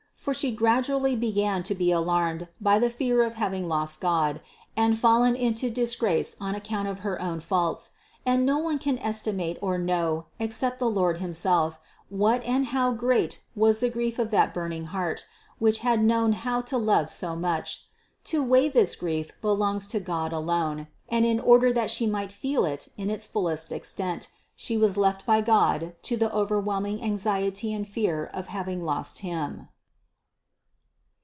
[0.21, 4.39] For She gradually began to be alarmed by the fear of having lost God
[4.77, 7.89] and fallen into disgrace on account of her own faults;
[8.23, 11.79] and no one can estimate or know, except the Lord himself,
[12.09, 15.25] what and how THE CONCEPTION 529 great was the grief of that burning heart,
[15.57, 17.87] which had known how to love so much.
[18.25, 22.31] To weigh this grief be longs to God alone, and in order that She might
[22.31, 27.01] feel it in its fullest extent, She was left by God to the over whelming
[27.01, 29.67] anxiety and fear of having lost Him.